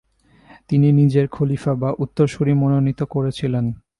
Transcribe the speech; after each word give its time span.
তিনি 0.67 0.91
নিজের 0.91 1.27
খলিফা 1.27 1.73
বা 1.75 1.89
উত্তরসূরি 1.99 2.53
মনোনীত 2.53 3.03
করেছিলেন। 3.03 3.65